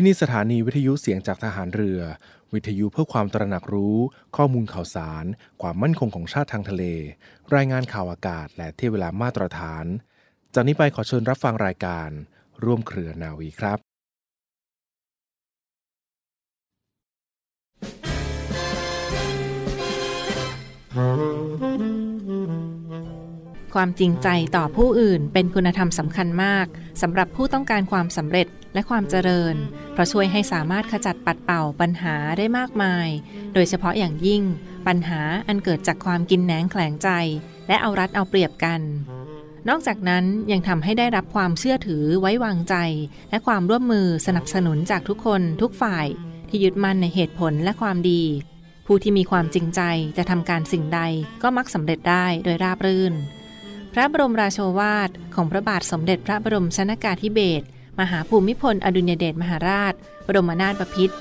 [0.00, 2.00] ที่นี่สถานีวิทยุเสียงจากทหารเรือ
[2.54, 3.96] วิทยุเพื่อความตระหนักรู้
[4.36, 5.24] ข้อมูลข่าวสาร
[5.62, 6.84] ความมั่นคงของชาติทางทะเล
[7.54, 9.84] รายงานข่าวอากาศ และเที่ยเวลามาตรฐาน
[10.54, 12.08] จากนี้ไปขอเชิญรับฟังรายการ
[12.64, 13.78] ร่วมเครือนาวีครับ
[23.74, 26.66] ความจริงใจต่อผู้อื่นเป็นคุณธรรมสำคัญมาก
[27.02, 29.54] สำหรับผู้ต้องการความสำเร็จ และความเจริญ
[29.92, 33.08] เพราะช่วยให้สามารถขจัดปัดเป่าปัญหาได้มากมาย
[33.54, 34.42] โดยเฉพาะอย่างยิ่ง
[34.86, 37.08] ปัญหาอันเกิดจากความกินแหนงแขลงใจ
[37.68, 38.80] และเอารัดเอาเปรียบกัน
[39.68, 42.74] นอกจากนั้นยังทำให้ได้รับความเชื่อถือไว้วางใจ
[43.30, 46.06] และความร่วมมือสนับสนุนจากทุกคนทุกฝ่าย
[46.48, 48.22] ที่ยึดมั่นในเหตุผลและความดี
[48.86, 49.80] ผู้ที่มีความจริงใจ
[50.16, 51.00] จะทำการสิ่งใด
[51.42, 53.14] ก็มักสำเร็จได้โดยราบรื่น
[53.92, 57.66] พระบรมราโชวาทของพระบาทสมเด็จพระบรมชนากาธิเบศร
[58.00, 59.94] มหาภูมิพลอดุญเดชมหาราช
[60.26, 61.14] บรมนาถบพิตร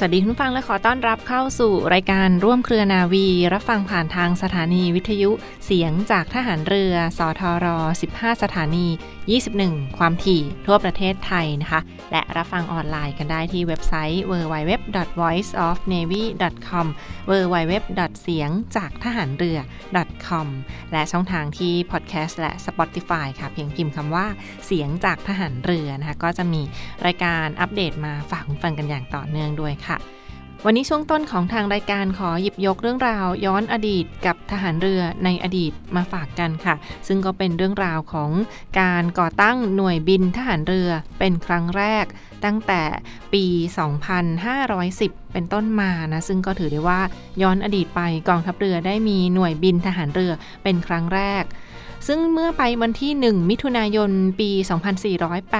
[0.00, 5.30] สวัสดีคุณฟังและขอต้อนรับเข้าสู่รายการร่วมเครือนาวี รับฟังผ่านทางสถานีวิทยุ
[5.66, 7.66] เสียงจากทหารเรือ สทร
[8.06, 8.86] 15 สถานี
[9.42, 11.80] 21 ความถี่ทั่วประเทศไทยนะคะ
[12.12, 16.86] และรับฟังออนไลน์กันได้ที่เว็บไซต์ www.voiceofnavy.com
[17.30, 17.72] www.
[18.22, 19.58] เสียงจากทหารเรือ
[20.26, 20.48] .com
[20.92, 24.26] และช่องทางที่พอดแคสต์และ Spotify ค่ะเพียงพิมพ์คำว่า
[24.66, 26.62] เสียงจากทหารเรือนะคะก็จะมี
[27.06, 29.87] รายการอัปเดตมาฝากคุณฟังกันอย่างต่อเนื่องด้วยค่ะ
[30.64, 36.74] วันนี้ช่วงต้นของทางรายการขอหยิบยกเรื่องราว ย้อนอดีตกับทหารเรือในอดีตมาฝากกันค่ะ
[37.06, 38.30] ซึ่งก็เป็นเรื่องราวของ
[38.80, 42.04] การก่อตั้งหน่วยบินทหารเรือเป็นครั้งแรก
[42.44, 42.82] ตั้งแต่
[43.32, 43.44] ปี
[44.38, 47.00] 2510 เป็นต้นมานะ ซึ่งก็ถือได้ว่า
[47.42, 50.32] ย้อนอดีตไปกองทัพเรือได้มีหน่วยบินทหารเรือ
[50.62, 51.44] เป็นครั้งแรก
[52.06, 54.10] ซึ่งเมื่อไปวันที่ 1 มิถุนายน
[54.40, 54.50] ปี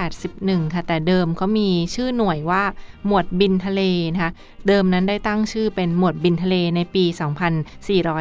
[0.03, 2.62] 2481 ค่ะ แต่เดิมเขามีชื่อหน่วยว่า
[3.06, 3.82] หมวดบินทะเล
[4.12, 4.32] นะคะ
[4.69, 7.04] เดิมนั้นได้ตั้งชื่อเป็นหมวดบินทะเลในปี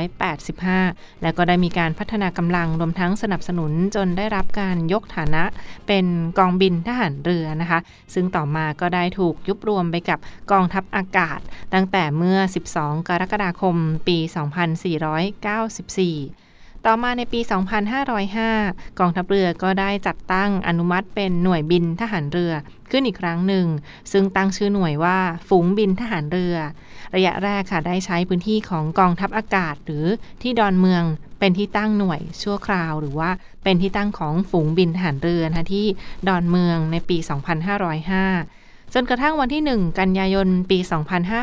[0.03, 5.43] 2485 แล้วก็ได้มีการพัฒนากำลังรวมทั้งสนับสนุนจนได้รับการยกฐานะ
[5.87, 6.05] เป็น
[6.37, 7.79] กองบินทหารเรือนะคะ
[8.13, 10.19] ซึ่งต่อมาก็ได้ถูกยุบรวมไปกับ
[10.51, 11.39] กองทัพอากาศ
[11.73, 12.39] ตั้งแต่เมื่อ
[12.73, 13.75] 12 กรกฎาคม
[14.07, 14.29] ปี 2494
[16.89, 17.39] ต่อมาในปี
[18.19, 22.53] 2505 กองทัพเรือก็ได้จัดตั้งอนุมัติเป็นหน่วยบินทหารเรือ
[22.91, 23.65] ขึ้นอีกครั้งหนึ่ง
[24.11, 25.17] ซึ่งตั้งชื่อหน่วยว่า
[25.47, 26.55] ฝูงบินทหารเรือ
[27.15, 30.05] ระยะแรกค่ะได้ใช้พื้นที่ของกองทัพอากาศ หรือ
[30.41, 31.03] ที่ดอนเมือง
[31.39, 33.29] เป็นที่ตั้งหน่วยชั่วคราว หรือว่า
[33.63, 35.85] เป็นที่ตั้งของฝูงบินทหารเรือนะคะที่
[36.27, 37.17] ดอนเมืองในปี
[37.93, 38.56] 2505
[38.93, 40.79] จนกระทั่งวันที่ 1 กันยายนปี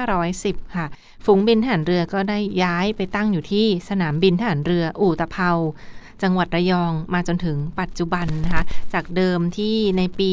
[0.05, 0.87] 2510 ค่ะ
[1.25, 5.51] ฝูงบินทหารเรือก็ได้ย้ายไปตั้งอยู่ที่สนามบินทหารเรืออู่ตะเภา
[6.23, 8.65] จังหวัดระยองมาจนถึงปัจจุบันนะคะ
[8.95, 10.31] จากเดิมที่ในปี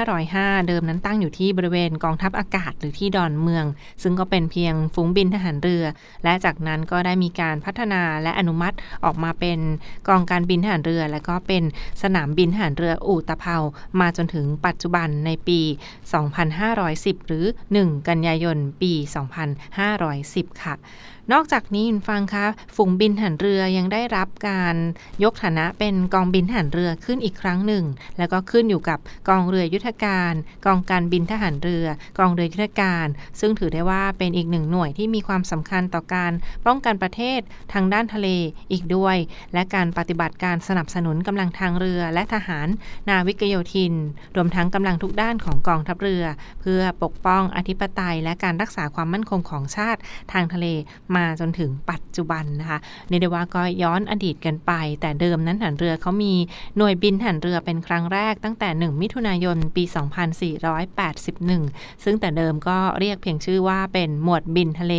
[0.00, 3.64] 2505 เดิมนั้นตั้งอยู่ที่บริเวณกองทัพอากาศหรือที่ดอนเมือง
[4.02, 5.84] ซึ่งก็เป็นเพียงฝูงบินทหารเรือ
[6.24, 9.58] และจากนั้นก็ได้มีการพัฒนาและอนุมัติออกมาเป็น
[10.08, 11.62] กองการบินทหารเรือ และก็เป็น
[12.02, 13.56] สนามบินทหารเรืออู่ตะเภา
[14.00, 15.60] มาจนถึงปัจจุบันในปี
[16.44, 17.44] 2510 หรือ
[17.76, 18.92] 1 กันยายน ปี
[19.76, 20.74] 2510 ค่ะ
[21.32, 24.76] นอกจากนี้คุณฟังคะฝูงบินทหารเรือยังได้รับการ
[25.24, 27.84] ยกฐานะเป็นกองบินทหารเรือขึ้นอีกครั้งหนึ่ง
[28.18, 28.98] แล้วก็ขึ้นอยู่กับ
[29.28, 30.32] กองเรือยุทธการ
[30.66, 31.86] กองการบินทหารเรือ
[32.18, 33.06] กองเรือยุทธการ
[33.40, 36.32] ซึ่งถือได้ว่าเป็นอีกหนึ่งหน่วยที่มีความสำคัญต่อการ
[36.66, 37.40] ป้องกันประเทศ
[37.72, 38.28] ทางด้านทะเล
[38.72, 39.16] อีกด้วย
[39.54, 42.68] และการปฏิบัติการสนับสนุนกำลังทางเรือและทหาร
[43.08, 43.94] นาวิกโยธิน
[44.36, 46.24] รวมทั้งกำลังทุกด้านของกองทัพเรือ
[46.60, 50.00] เพื่อปกป้องอธิปไตย และการรักษาความมั่นคงของชาติ
[50.32, 50.66] ทางทะเล
[51.16, 52.78] มาจนถึงปัจจุบันนะคะ
[53.08, 56.34] เนเดว่าก็ย้อนอดีตกันไป แต่เดิมนั้นหันเรือเขามี
[56.76, 59.84] หน่วยบินหันเรือเป็นครั้งแรกตั้งแต่ 1 มิถุนายนปี
[61.18, 64.94] 2481 ซึ่งแต่เดิมก็เรียกเพียงชื่อว่าเป็นหมวดบินทะเล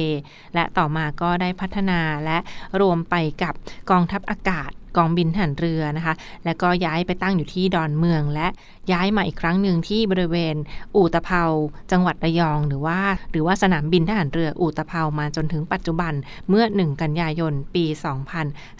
[0.56, 2.38] และต่อมาก็ได้พัฒนาและ
[2.82, 3.54] รวมไปกับ
[3.90, 6.14] กองทัพอากาศ กองบินทหารเรือนะคะ
[6.46, 8.48] แล้วก็ย้ายไปตั้งอยู่ที่ดอนเมือง และ
[8.92, 10.56] ย้ายมาอีกครั้งหนึ่งที่บริเวณ
[10.96, 11.44] อู่ตะเภา
[11.92, 13.00] จังหวัดระยอง หรือว่า
[13.32, 16.14] หรือว่าสนามบินทหารเรืออู่ตะเภามาจนถึงปัจจุบัน
[16.50, 17.86] เมื่อ 1 กันยายนปี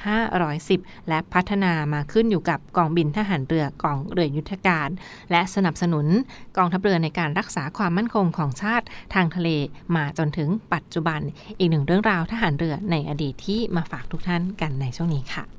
[0.08, 4.90] 2510 และพัฒนามาขึ้นอยู่กับกองบินทหารเรือกองเรือยุทธการ
[5.32, 6.08] และสนับสนุน
[6.58, 9.50] กองทัพเรือในการรักษาความมั่นคงของชาติทางทะเล
[9.96, 11.22] มาจนถึงปัจจุบัน
[11.60, 15.57] อีกหนึ่งเรื่องราวทหารเรือในอดีตที่มาฝากทุกท่านกันในช่วงนี้ค่ะ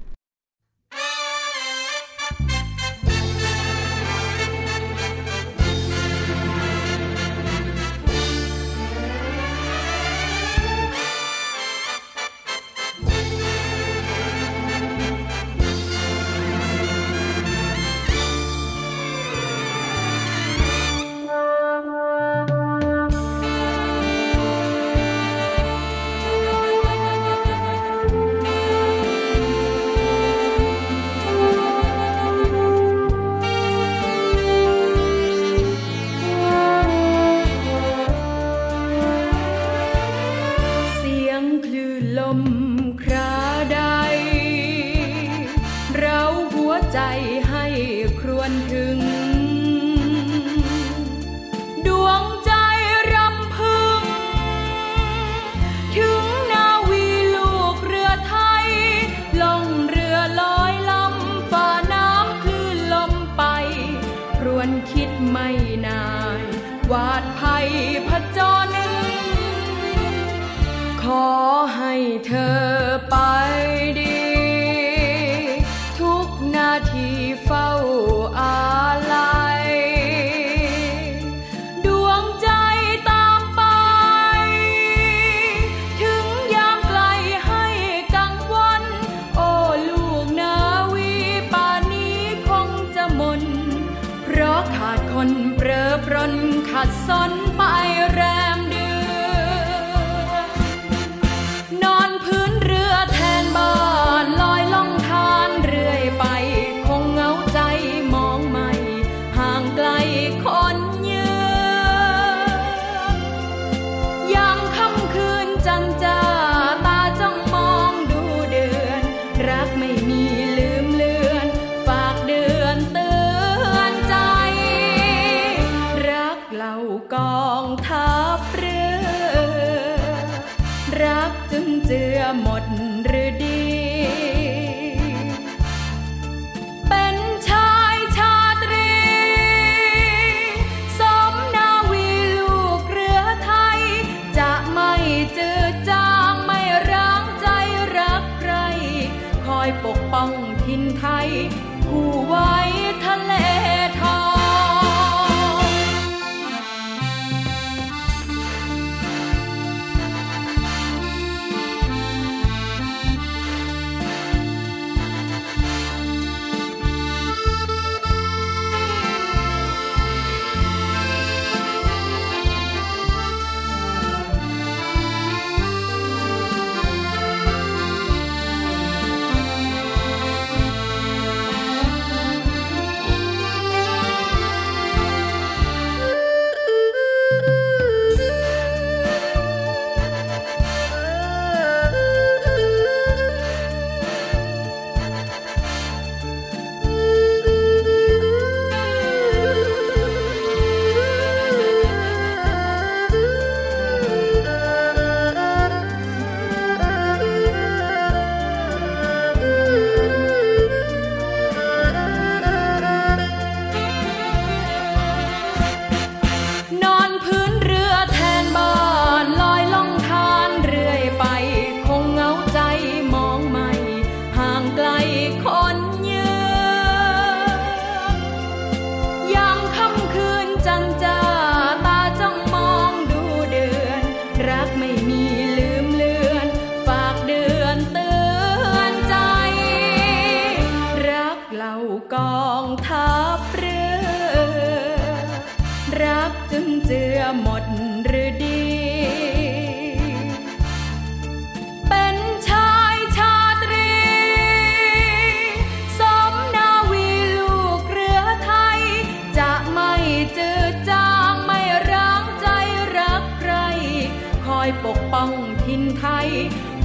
[68.36, 68.68] จญ
[71.02, 71.26] ขอ
[71.76, 71.94] ให้
[72.26, 72.32] เธ
[72.64, 72.67] อ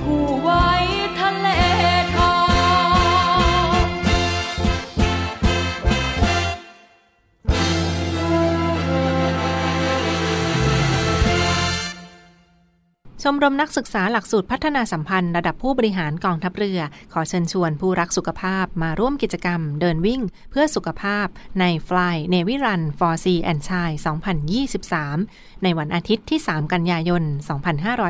[0.01, 0.67] คู่ไว้
[1.19, 1.47] ทะเล
[13.23, 16.79] ชมรมนักศึกษาหลักสูตรพัฒนาสัมพันธ์ระดับผู้บริหารกองทัพเรือ
[17.13, 21.27] ขอเชิญชวนผู้รักสุขภาพมาร่วมกิจกรรม เดินวิ่ง เพื่อสุขภาพ
[21.59, 23.89] ใน Fly Navy Run for Sea and Chai
[24.95, 27.23] 2023 ในวันอาทิตย์ที่ 3 กันยายน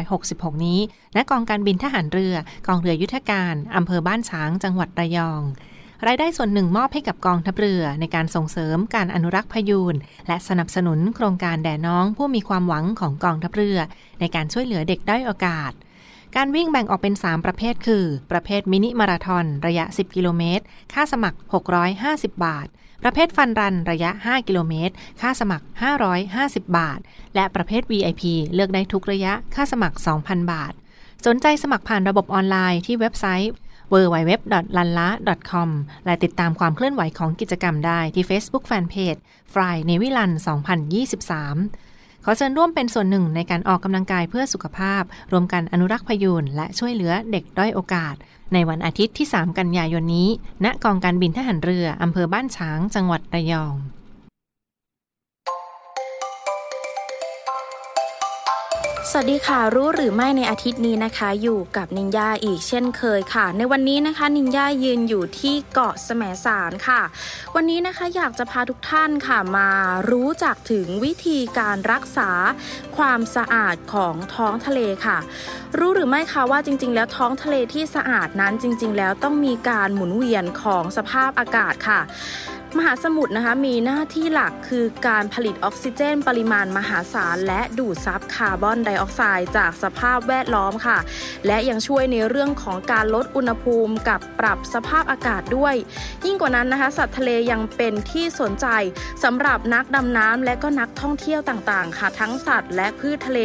[0.09, 0.79] 2566 นี้
[1.15, 2.35] ณกองการบินทหารเรือ
[2.67, 5.41] กองเรือยุทธการอำเภอบ้านช้างจังหวัดระยอง
[6.07, 9.95] รายได้ส่วนหนึ่งมอบให้กับกองทัพเรือ ในการส่งเสริมการอนุรักษ์พยูน
[10.27, 13.77] และสนับสนุนโครงการแด่น้องผู้มีความหวังของกองทัพเรือ
[14.19, 15.71] ในการช่วยเหลือเด็กได้โอกาส
[16.35, 21.37] การวิ่งแบ่งออกเป็น 3 ประเภทคือ ประเภทมินิมาราทอนระยะ 10 กิโลเมตร ค่าสมัคร
[21.91, 22.67] 650 บาท
[23.03, 25.65] ประเภทฟันรันระยะ 5 กิโลเมตร ค่าสมัคร
[26.19, 26.99] 550 บาท
[27.35, 30.73] และประเภท VIP เลือกได้ทุกระยะ ค่าสมัคร 2,000 บาท
[31.25, 33.51] สนใจสมัครผ่านระบบออนไลน์ที่เว็บไซต์
[33.93, 35.69] www.lanla.com
[36.05, 39.19] และติดตามความเคลื่อนไหวของกิจกรรมได้ที่ Facebook Fanpage
[39.53, 40.31] Fly n a v y l a n
[41.47, 48.15] 2023 ขอเชิญร่วมเป็นส่วนหนึ่งในการออกกำลังกายเพื่อสุขภาพ รวมกันอนุรักษ์พยูนและช่วยเหลือเด็กด้อยโอกาส
[48.53, 50.29] ในวันอาทิตย์ที่ 3 กันยายนนี้
[50.65, 53.75] ณ กองการบินทหารเรืออำเภอบ้านฉาง จังหวัดระยอง
[59.11, 67.01] สวัสดีค่ะรู้หรือไม่ในอาทิตย์นี้นะคะ อยู่กับนินญาอีกเช่นเคยค่ะ ในวันนี้นะคะ นินญายืนอยู่ที่เกาะแสมสารค่ะ
[67.55, 69.69] วันนี้นะคะอยากจะพาทุกท่านค่ะมา
[70.11, 72.29] รู้จักถึงวิธีการรักษา
[72.97, 75.17] ความสะอาดของท้องทะเลค่ะ
[75.77, 81.99] รู้หรือไม่คะว่าจริง ๆ แล้วท้องทะเลที่สะอาดนั้นจริง ๆ แล้วต้องมีการหมุนเวียนของสภาพอากาศค่ะ
[82.77, 90.97] มหาสมุทรนะคะมีหน้าที่หลักคือการผลิตออกซิเจน ปริมาณมหาศาล และดูดซับคาร์บอนไดออกไซด์จากสภาพแวดล้อมค่ะ
[91.47, 95.75] และยังช่วยในเรื่องของการลดอุณหภูมิกับปรับสภาพอากาศด้วย
[96.25, 98.67] ยิ่งกว่านั้นนะคะ สัตว์ทะเลยังเป็นที่สนใจ
[99.23, 103.39] สำหรับนักดำน้ำและก็นักท่องเที่ยวต่างๆ ค่ะ ทั้งสัตว์และพืชทะเล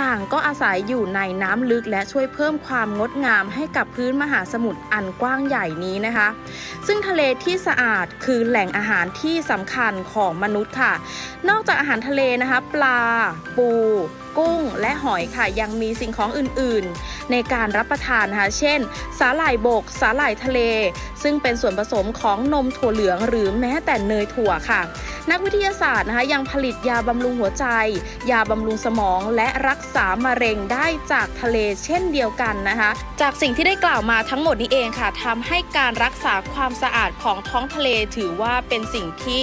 [0.00, 6.28] ต่างก็อาศัยอยู่ในน้ำลึกและช่วยเพิ่มความงดงามให้กับพื้นมหาสมุทรอันกว้างใหญ่นี้นะคะ
[6.86, 10.94] ซึ่งทะเลที่สะอาดคือแหล่งอาหารที่สำคัญของมนุษย์ค่ะ
[11.48, 13.00] นอกจากอาหารทะเลนะคะ ปลา
[13.56, 13.68] ปู
[14.38, 18.78] กุ้งและหอยค่ะ ยังมีสิ่งของอื่นๆ ในการรับประทานนะคะ เช่น
[19.18, 20.60] สาหร่ายบก สาหร่ายทะเล
[21.22, 24.80] ซึ่งเป็นส่วนผสมของนมถั่วเหลืองหรือแม้แต่เนยถั่วค่ะ
[25.30, 27.66] นักวิทยาศาสตร์นะคะยังผลิตยาบำรุงหัวใจ
[28.30, 39.42] ยาบำรุงสมองและรักษามะเร็งได้จากทะเลเช่นเดียวกันนะคะ จากสิ่งที่ได้กล่าวมาทั้งหมดนี้เองค่ะทำให้การรักษาความสะอาดของท้องทะเลถือว่าเป็นสิ่งที่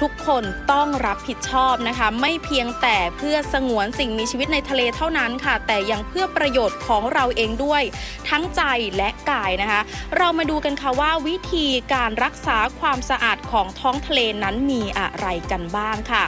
[0.00, 7.82] ทุกคนต้องรับผิดชอบนะคะ ไม่เพียงแต่เพื่อสงวนสิ่งมีชีวิตในทะเลเท่านั้นค่ะ แต่ยังเพื่อประโยชน์ของเราเองด้วย
[8.28, 8.62] ทั้งใจ
[8.96, 9.80] และกายนะคะ
[10.16, 16.24] เรามาดูกันค่ะว่าวิธีการรักษาความสะอาดของท้องทะเลนั้นมีอะไรกันบ้างค่ะ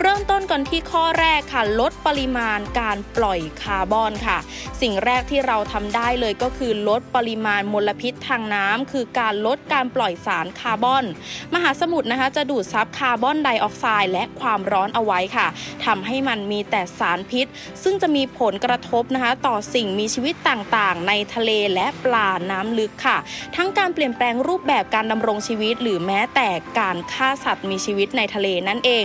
[0.00, 4.38] เริ่มต้นกันที่ข้อแรกค่ะ ลดปริมาณการปล่อยคาร์บอนค่ะ
[4.80, 11.04] สิ่งแรกที่เราทำได้เลยก็คือลดปริมาณมลพิษทางน้ำคือการลดการปล่อยสารคาร์บอน
[11.54, 15.46] มหาสมุทรนะคะจะดูดซับคาร์าร์บอนไดออกไซด์และความร้อนเอาไว้ค่ะ
[15.84, 17.46] ทำให้มันมีแต่สารพิษ
[17.82, 23.18] ซึ่งจะมีผลกระทบนะคะ ต่อสิ่งมีชีวิตต่างๆ ในทะเลและปลาน้ำลึกค่ะ
[23.56, 29.04] ทั้งการเปลี่ยนแปลงรูปแบบการดำรงชีวิต หรือแม้แต่การฆ่าสัตว์มีชีวิตในทะเลนั่นเอง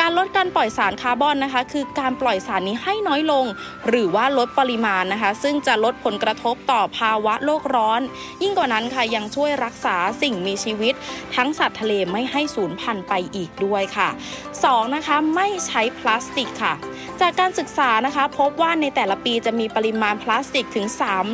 [0.00, 3.44] การลดการปล่อยสารคาร์บอนนะคะ คือการปล่อยสารนี้ให้น้อยลง
[3.88, 8.00] หรือว่าลดปริมาณนะคะ ซึ่งจะลดผลกระทบต่อภาวะโลกร้อน
[8.42, 10.94] ยิ่งกว่านั้นค่ะยังช่วยรักษาสิ่งมีชีวิต
[11.36, 14.08] ทั้งสัตว์ทะเลไม่ให้สูญพันธุ์ไปอีกด้วยค่ะ
[14.52, 14.94] 2.
[14.94, 16.74] นะคะไม่ใช้พลาสติกค่ะ
[17.20, 20.86] จากการศึกษานะคะพบว่าในแต่ละปีจะมีปริมาณพลาสติกถึง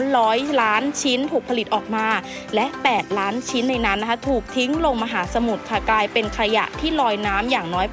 [0.07, 2.07] 300 ล้านชิ้นถูกผลิตออกมา
[2.55, 7.87] และ 8 ล้านชิ้นในนั้นนะคะถูกทิ้งลงมหาสมุทรค่ะกลายเป็นขยะที่ลอยน้ำอย่างน้อย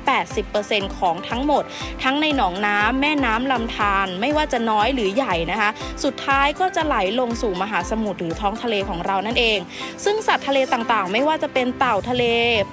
[0.46, 1.64] 80%ของทั้งหมด
[2.04, 5.70] ทั้งในหนองน้ำแม่น้ำลำธารไม่ว่าจะน้อยหรือใหญ่นะคะ
[6.04, 9.60] สุดท้ายก็จะไหลลงสู่มหาสมุทรหรือท้องทะเลของเรานั่นเอง
[10.04, 12.24] ซึ่งสัตว์ทะเลต่างๆ ไม่ว่าจะเป็นเต่าทะเล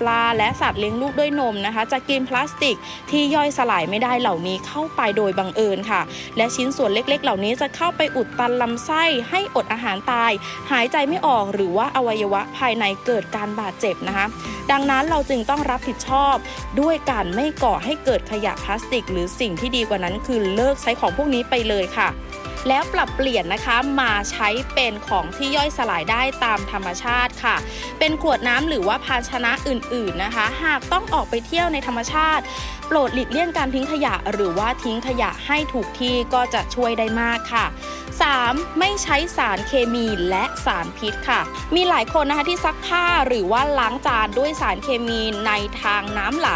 [0.00, 2.76] ปลาและสัตว์เลี้ยงลูกด้วยนมนะคะ จะกินพลาสติก
[3.10, 6.00] ที่ย่อยสลายไม่ได้เหล่านี้เข้าไปโดยบังเอิญค่ะ
[6.36, 10.32] และชิ้นส่วนเล็กๆ เหล่านี้จะเข้าไปอุดตันลำไส้ให้อดอาหารตาย
[10.70, 14.26] หายใจไม่ออกหรือว่าอวัยวะภายในเกิดการบาดเจ็บนะคะ
[14.70, 16.34] ดังนั้นเราจึงต้องรับผิดชอบ
[16.80, 22.08] ด้วยการไม่ก่อให้เกิดขยะพลาสติก หรือสิ่งที่ดีกว่านั้นคือเลิกใช้ของพวกนี้ไปเลยค่ะ
[22.68, 27.56] แล้วปรับเปลี่ยนนะคะมาใช้เป็นของที่ย่อยสลายได้ตามธรรมชาติค่ะ
[27.99, 32.44] เป็นขวดน้ำหรือว่าภาชนะอื่นๆนะคะ หากต้องออกไปเที่ยวในธรรมชาติ
[32.87, 37.66] โปรดหลีกเลี่ยงการทิ้งขยะ หรือว่าทิ้งขยะให้ถูกที่ก็จะช่วยได้มากค่ะ
[38.23, 38.78] 3.
[38.78, 41.40] ไม่ใช้สารเคมีและสารพิษค่ะ
[41.75, 45.52] มีหลายคนนะคะที่ซักผ้าหรือว่าล้างจานด้วยสารเคมีใน
[45.83, 46.50] ทางน้ำไหล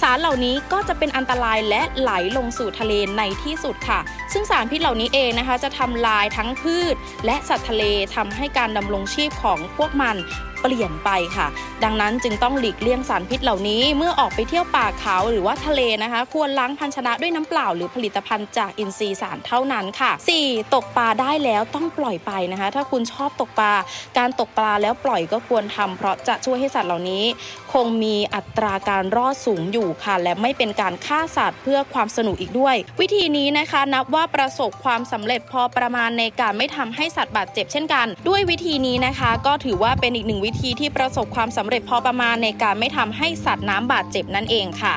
[0.00, 4.00] สารเหล่านี้ก็จะเป็นอันตรายและไหลลงสู่ทะเลในที่สุดค่ะ
[4.32, 6.94] ซึ่งสารพิษเหล่านี้เองนะคะ จะทำลายทั้งพืช
[7.26, 10.16] และสัตว์ทะเลทำให้การดำรงชีพของพวกมัน
[10.60, 11.46] เปลี่ยนไปค่ะ
[11.84, 20.12] ดังนั้นจึงต้องหลีกเลี่ยงสารพิษเหล่านี้เมื่อออกไปเที่ยวป่าเขาหรือว่าทะเลนะคะ ควรล้างภาชนะด้วยน้ำเปล่า หรือผลิตภัณฑ์จากอินทรีย์สารเท่านั้นค่ะ
[20.42, 20.74] 4.
[20.74, 23.72] ตกปลาได้แล้วต้องปล่อยไปนะคะ ถ้าคุณชอบตกปลา
[24.18, 27.24] การตกปลาแล้วปล่อยก็ควรทำเพราะจะช่วยให้สัตว์เหล่านี้
[27.72, 44.94] คงมีอัตราการรอดสูงอยู่ค่ะ และไม่เป็นการฆ่าสัตว์เพื่อความสนุกอีกด้วย วิธีนี้นะคะนับว่าประสบความสำเร็จพอประมาณในการไม่ทำให้สัตว์บาดเจ็บเช่นกัน ด้วยวิธีนี้นะคะ ก็ถือว่าเป็นอีกหนึ่งวิิธีที่ประสบความสำเร็จพอประมาณในการไม่ทำให้สัตว์น้ำบาดเจ็บนั่นเองค่ะ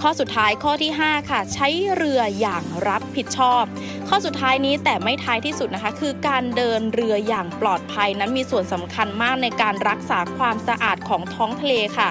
[0.00, 3.62] ข้อสุดท้ายข้อที่ 5 ค่ะ ใช้เรืออย่างรับผิดชอบ
[4.08, 12.08] ข้อสุดท้ายนี้แต่ไม่ท้ายที่สุดนะคะ คือการเดินเรืออย่างปลอดภัยนั้นมีส่วนสำคัญมากในการรักษาความสะอาดของท้องทะเลค่ะ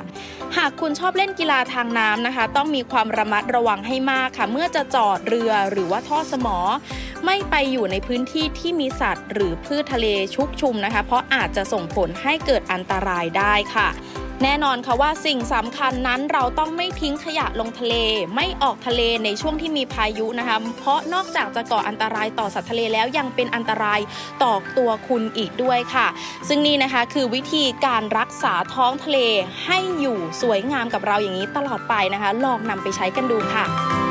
[0.58, 6.58] หากคุณชอบเล่นกีฬาทางน้ำนะคะ ต้องมีความระมัดระวังให้มากค่ะ เมื่อจะจอดเรือหรือว่าท่อสมอ
[7.26, 13.90] ไม่ไปอยู่ในพื้นที่ที่มีสัตว์ หรือพืชทะเลชุกชุมนะคะ เพราะอาจจะส่งผลให้เกิดอันตรายได้ค่ะ
[14.44, 17.96] แน่นอนค่ะว่าสิ่งสำคัญนั้นเราต้องไม่ทิ้งขยะลงทะเล
[18.36, 24.00] ไม่ออกทะเลในช่วงที่มีพายุนะคะ เพราะนอกจากจะก่ออันตรายต่อสัตว์ทะเลแล้วยังเป็นอันตราย
[24.44, 26.08] ต่อตัวคุณอีกด้วยค่ะ
[26.48, 29.18] ซึ่งนี่นะคะคือวิธีการรักษาท้องทะเล
[29.66, 34.11] ให้อยู่สวยงามกับเราอย่างนี้ตลอดไปนะคะ ลองนำไปใช้กันดูค่ะ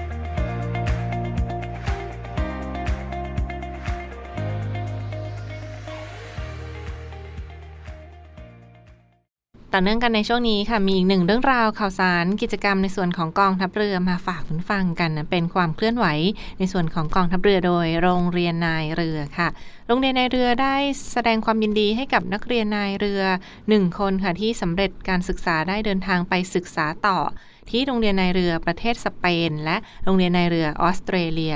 [9.75, 16.05] ต่อเนื่องกันในช่วงนี้ค่ะมีอีกหนึ่งเรื่องราวข่าวสารกิจกรรมในส่วนของกองทัพเรือมาฝากคุณฟังกันนะเป็นความเคลื่อนไหว
[16.59, 19.47] ในส่วนของกองทัพเรือโดยโรงเรียนนายเรือค่ะ
[19.87, 20.75] โรงเรียนนายเรือได้
[21.11, 23.21] แสดงความยินดีให้กับนักเรียนนายเรือ
[23.69, 27.19] หนึ่งคนค่ะที่สำเร็จการศึกษาได้เดินทางไปศึกษาต่อ
[27.69, 31.55] ที่โรงเรียนนายเรือประเทศสเปน และโรงเรียนนายเรือออสเตรเลีย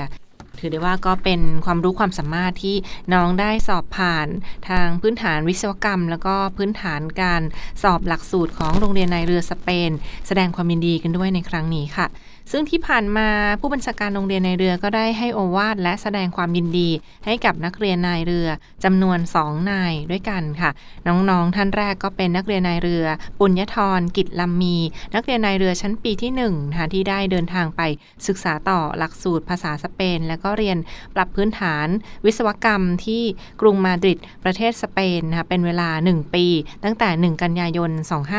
[0.60, 2.76] ถือได้ว่าก็เป็นความรู้ความสามารถที่
[3.12, 4.26] น้องได้สอบผ่าน
[4.68, 7.42] ทางพื้นฐานวิศวกรรม แล้วก็พื้นฐานการ
[7.82, 9.90] สอบหลักสูตรของโรงเรียนนายเรือสเปน
[10.26, 12.06] แสดงความยินดีกันด้วยในครั้งนี้ค่ะ
[12.52, 13.28] ซึ่งที่ผ่านมา
[13.60, 16.90] ผู้บัญชาการโรงเรียนนายเรือก็ได้ให้โอวาทและแสดงความยินดี
[17.26, 18.48] ให้กับนักเรียนนายเรือ
[18.84, 20.70] จำนวน 2 นายด้วยกันค่ะ
[21.06, 23.06] น้องๆท่านแรกก็เป็นนักเรียนนายเรือ
[23.38, 24.76] ปุญญทรกิจลำมี
[25.14, 27.80] นักเรียนนายเรือชั้นปีที่1นะคะที่ได้เดินทางไป
[28.26, 30.78] ศึกษาต่อหลักสูตรภาษาสเปน แล้วก็เรียน
[31.14, 31.86] ปรับพื้นฐาน
[32.24, 33.22] วิศวกรรมที่
[33.60, 36.46] กรุงมาดริดประเทศสเปนนะคะเป็นเวลา 1 ปี
[36.84, 37.90] ตั้งแต่ 1 กันยายน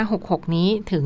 [0.04, 1.06] 2566 นี้ถึง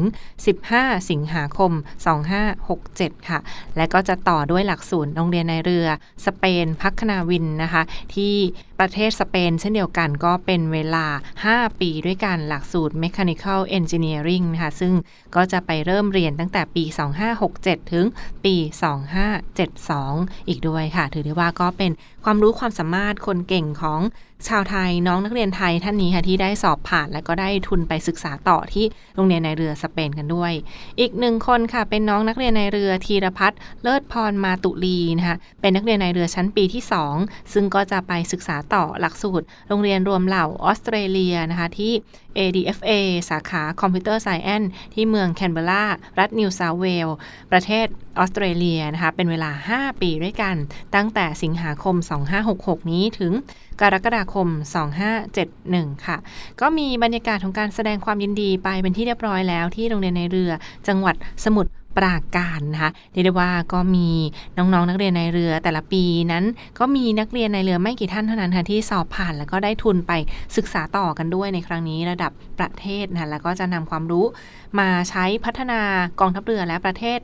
[0.56, 2.91] 15 สิงหาคม 2567
[3.30, 3.40] ค่ะ
[3.78, 5.88] และก็จะต่อด้วยหลักสูตรโรงเรียนในเรือ
[6.26, 7.84] สเปนพักนาวินนะคะ
[8.16, 8.36] ที่
[8.80, 11.06] ประเทศสเปน เช่นเดียวกันก็เป็นเวลา
[11.44, 14.94] 5 ปีด้วยกันหลักสูตร Mechanical Engineering นะคะซึ่ง
[15.36, 16.84] ก็จะไปเริ่มเรียนตั้งแต่ปี
[17.38, 18.06] 2567 ถึง
[18.46, 18.56] ปี
[19.52, 21.92] 2572 อีกด้วยค่ะ ถือได้ว่าก็เป็น
[22.24, 24.02] ความรู้ความสามารถคนเก่งของ
[24.50, 30.54] ชาวไทยน้องนักเรียนไทยท่านนี้ค่ะที่ได้สอบผ่านและก็ได้ทุนไปศึกษาต่อที่โรงเรียนในเรือสเปนกันด้วย
[31.00, 36.84] อีกหนึ่งคนค่ะเป็นน้องนักเรียนในเรือธีรพัฒน์เลิศพรมาตุลีนะคะเป็นนักเรียนในเรือชั้นปีที่
[37.18, 41.94] 2 ซึ่งก็จะไปศึกษาต่อหลักสูตร โรงเรียนรวมเหล่าออสเตรเลียนะคะที่
[42.38, 42.92] ADFA
[43.30, 44.64] สาขาคอมพิวเตอร์ไซแอน
[44.94, 45.86] ที่เมืองแคนเบรา
[46.20, 47.10] รัฐนิวเซาเวล
[47.52, 50.56] ประเทศออสเตรเลียนะคะเป็นเวลา 5 ปีด้วยกัน
[50.96, 51.96] ตั้งแต่สิงหาคม
[52.44, 53.34] 2566 นี้ถึง
[53.82, 54.48] กรกฎาคม
[55.28, 56.18] 2571 ค่ะ
[56.62, 60.52] ก็มีบรรยากาศของการแสดงความยินดีไปเป็นที่เรียบร้อยแล้วที่โรงเรียนในเรือ
[60.88, 61.16] จังหวัด
[61.46, 64.08] สมุทร ปราการนะคะเรียกได้ว่าก็มี
[64.58, 66.44] น้องๆนนักเรียนในเรือแต่ละปีนั้น
[66.80, 70.12] ก็มีนักเรียนในเรือไม่กี่ท่านเท่านั้นค่ะที่สอบผ่านแล้วก็ได้ทุนไป
[70.58, 74.26] ศึกษาต่อกันด้วยในครั้งนี้ระดับประเทศนะแล้วก็จะนำความรู้
[74.80, 75.80] มาใช้พัฒนา
[76.20, 77.20] กองทัพเรือและประเทศ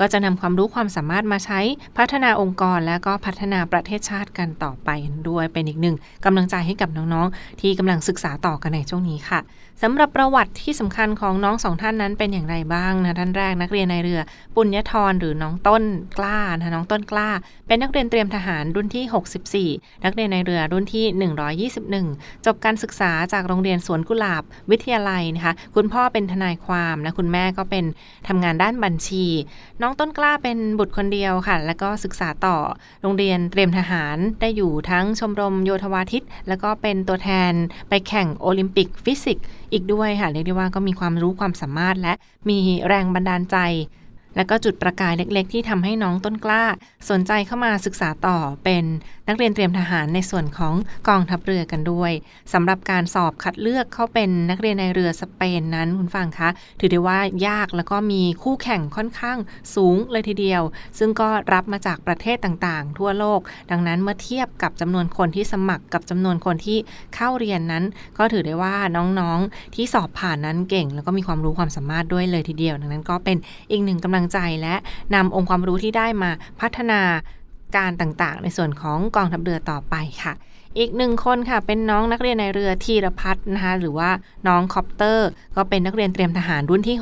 [0.00, 1.60] ก็จะนำความรู้ความสามารถมาใช้
[1.98, 4.90] พัฒนาองค์กรและก็พัฒนาประเทศชาติกันต่อไป
[5.28, 9.40] ด้วยเป็นอีกหนึ่งกำลังใจให้กับน้องๆ ที่กำลังศึกษาต่อกันในช่วงนี้ค่ะ
[9.82, 14.20] สำหรับประวัติที่สำคัญของน้องสองท่านนั้นเป็นอย่างไรบ้างนะท่านแรกนักเรียนในเรือ
[14.54, 15.82] ปุญญทรหรือน้องต้น
[16.18, 17.28] กล้านะน้องต้นกล้า
[17.66, 21.04] เป็นนักเรียนเตรียมทหารรุ่นที่ 64 นักเรียนในเรือรุ่นที่
[22.02, 27.84] 121 จบการศึกษาจากโรงเรียนสวนกุหลาบ วิทยาลัยนะคะคุณพ่อเป็นทนายความและคุณแม่ก็เป็น
[28.28, 29.26] ทำงานด้านบัญชี
[29.82, 32.56] น้องต้นกล้าเป็นบุตรคนเดียวค่ะ แล้วก็ศึกษาต่อ
[33.02, 37.52] โรงเรียนเตรียมทหารได้อยู่ทั้งชมรมโยธวาทิต แล้วก็เป็นตัวแทน
[37.88, 42.12] ไปแข่งโอลิมปิกฟิสิกส์ อีกด้วยค่ะเรียกได้ว่าก็มีความรู้ความสามารถและ
[42.48, 42.58] มี
[42.88, 43.56] แรงบันดาลใจ
[44.36, 46.64] และก็จุดประกายเล็ก ๆ ที่ทำให้น้องต้นกล้า
[47.10, 48.84] สนใจเข้ามาศึกษาต่อเป็น
[49.28, 50.74] นักเรียนเตรียมทหารในส่วนของ
[51.08, 52.12] กองทัพเรือกันด้วย
[52.52, 56.48] สำหรับการสอบคัดเลือกเข้าเป็นนักเรียนในเรือสเปนนั้นคุณฟังคะ
[56.80, 59.38] ถือได้ว่ายากแล้วก็มีคู่แข่งค่อนข้าง
[59.74, 60.62] สูงเลยทีเดียว
[60.98, 66.78] ซึ่งก็รับมาจากประเทศต่างๆ ทั่วโลก ดังนั้นเมื่อเทียบกับจำนวนคนที่สมัครกับจำนวนคนที่
[67.14, 67.84] เข้าเรียนนั้น
[68.18, 73.36] ก็ถือได้ว่าน้องๆที่สอบผ่านนั้นเก่ง แล้วก็มีความรู้ความสามารถด้วยเลยทีเดียว ดังนั้นก็เป็น
[73.70, 74.74] อีกหนึ่งกำลังใจและ
[75.14, 77.00] นำองค์ความรู้ที่ได้มาพัฒนา
[77.76, 80.32] การต่างๆ ในส่วนของกองทัพเรือต่อไปค่ะ
[80.78, 84.10] อีกหนึ่งคนค่ะ เป็นน้องนักเรียนนายเรือธีรพัฒน์นะคะหรือว่า
[84.48, 86.96] น้องคอปเตอร์ ก็เป็นนักเรียนเตรียมทหารรุ่นที่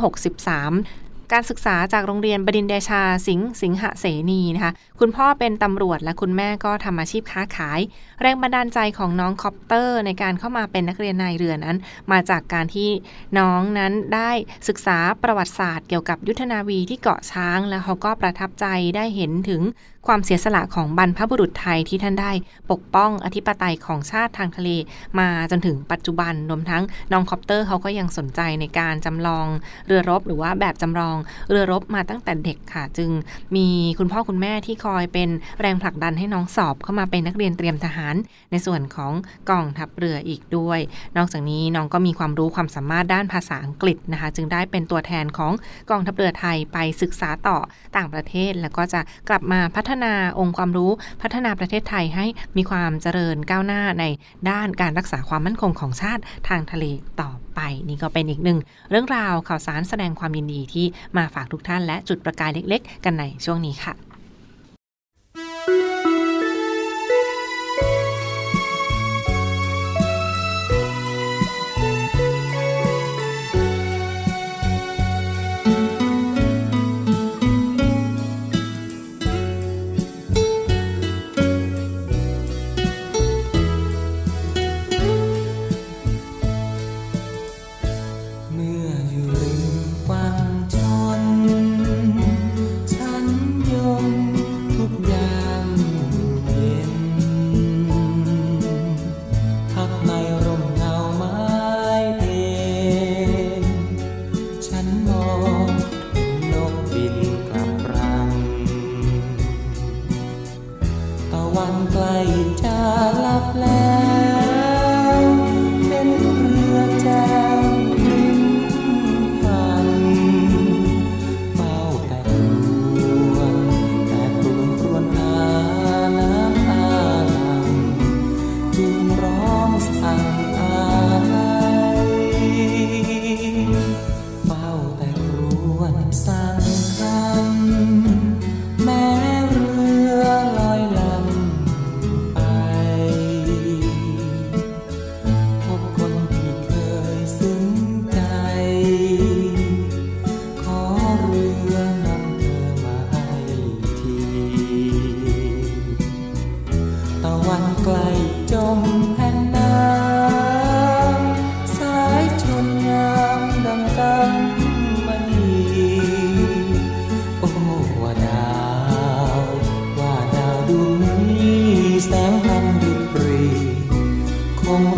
[0.72, 7.80] 63 การศึกษาจากโรงเรียนบดินเดชาสิงห์สิงหเสนีนะคะ คุณพ่อเป็นตำรวจและคุณแม่ก็ทำอาชีพค้าขาย
[8.22, 11.76] แรงบันดาลใจของน้องคอปเตอร์ ในการเข้ามาเป็นนักเรียนนายเรือนั้น
[12.12, 12.90] มาจากการที่
[13.38, 14.30] น้องนั้นได้
[14.68, 19.62] ศึกษาประวัติศาสตร์เกี่ยวกับยุทธนาวีที่เกาะช้าง แล้วเขาก็ประทับใจได้เห็นถึง
[20.06, 22.32] ความเสียสละของบรรพบุรุษไทยที่ท่านได้
[22.70, 24.70] ปกป้องอธิปไตยของชาติทางทะเล
[25.18, 29.46] มาจนถึงปัจจุบันรวมทั้งน้องคอปเตอร์เขาก็ยังสนใจในการจำลอง
[29.86, 31.16] เรือรบหรือว่าแบบจำลอง
[31.50, 33.10] เรือรบมาตั้งแต่เด็กค่ะ จึง
[33.56, 35.28] มีคุณพ่อคุณแม่ที่คอยเป็น
[35.60, 38.14] แรงผลักดันให้น้องสอบเข้ามาเป็นนักเรียนเตรียมทหาร
[38.50, 39.12] ในส่วนของ
[39.50, 40.80] กองทัพเรืออีกด้วย
[41.16, 45.52] นอกจากนี้น้องก็มีความรู้ความสามารถด้านภาษาอังกฤษนะคะ จึงได้เป็นตัวแทนของ
[45.90, 47.58] กองทัพเรือไทยไปศึกษาต่อ
[47.96, 50.90] ต่างประเทศ แล้วก็จะกลับมาพัฒนาองค์ความรู้
[51.22, 52.26] พัฒนาประเทศไทยให้
[52.56, 54.04] มีความเจริญก้าวหน้าใน
[54.50, 56.84] ด้านการรักษาความมั่นคงของชาติทางทะเล
[57.20, 58.58] ต่อไป นี่ก็เป็นอีกหนึ่ง
[58.90, 64.13] เรื่องราวข่าวสารแสดงความยินดีที่มาฝากทุกท่านและจุดประกายเล็ก ๆ กันในช่วงนี้ค่ะ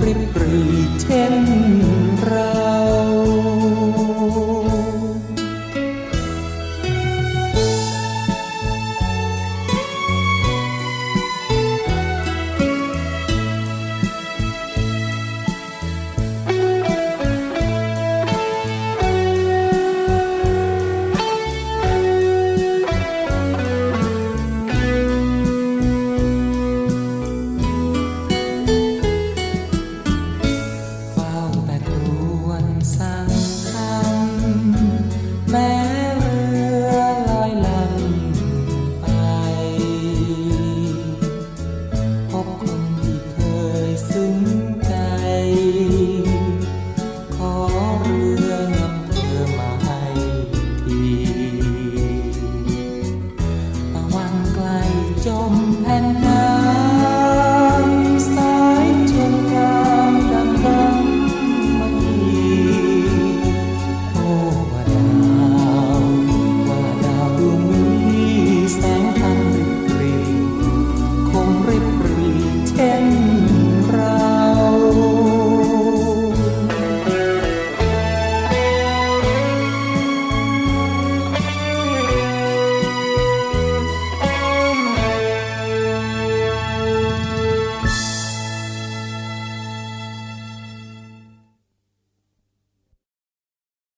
[0.05, 0.63] ริบกรี
[1.03, 1.35] เช่น
[2.25, 2.53] เรา